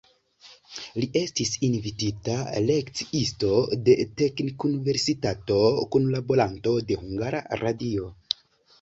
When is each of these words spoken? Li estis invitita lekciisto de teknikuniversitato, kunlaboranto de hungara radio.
Li 1.03 1.09
estis 1.19 1.51
invitita 1.67 2.39
lekciisto 2.71 3.53
de 3.91 3.97
teknikuniversitato, 4.23 5.61
kunlaboranto 5.97 6.79
de 6.91 7.03
hungara 7.07 7.49
radio. 7.67 8.15